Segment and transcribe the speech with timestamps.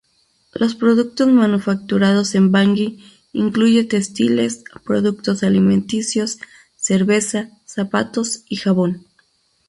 [0.53, 3.03] Los productos manufacturados en Bangui
[3.33, 6.39] incluye textiles, productos alimenticios,
[6.75, 9.05] cerveza, zapatos y jabón.